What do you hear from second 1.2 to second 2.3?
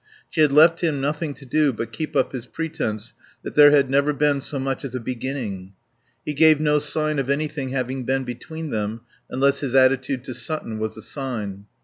to do but keep